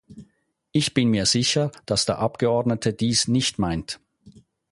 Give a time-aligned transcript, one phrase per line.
[0.71, 3.99] Ich bin mir sicher, dass der Abgeordnete dies nicht meint.